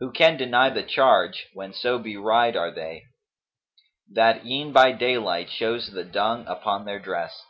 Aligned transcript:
Who 0.00 0.10
can 0.10 0.38
deny 0.38 0.70
the 0.70 0.82
charge, 0.82 1.48
when 1.52 1.74
so 1.74 1.98
bewrayed 1.98 2.56
are 2.56 2.70
they 2.70 3.02
* 3.56 4.10
That 4.10 4.46
e'en 4.46 4.72
by 4.72 4.92
day 4.92 5.18
light 5.18 5.50
shows 5.50 5.90
the 5.92 6.02
dung 6.02 6.46
upon 6.46 6.86
their 6.86 6.98
dress? 6.98 7.42